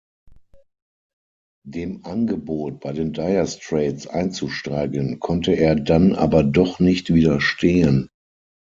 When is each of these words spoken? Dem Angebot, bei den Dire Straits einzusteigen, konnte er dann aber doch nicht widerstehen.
Dem 1.63 2.05
Angebot, 2.07 2.79
bei 2.79 2.91
den 2.91 3.13
Dire 3.13 3.45
Straits 3.45 4.07
einzusteigen, 4.07 5.19
konnte 5.19 5.51
er 5.51 5.75
dann 5.75 6.15
aber 6.15 6.43
doch 6.43 6.79
nicht 6.79 7.13
widerstehen. 7.13 8.09